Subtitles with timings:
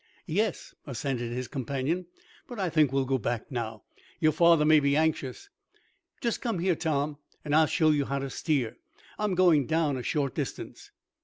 [0.25, 2.07] "Yes," assented his companion.
[2.47, 3.83] "But I think we'll go back now.
[4.19, 5.49] Your father may be anxious.
[6.21, 8.77] Just come here, Tom, and I'll show you how to steer.
[9.19, 10.89] I'm going down a short distance."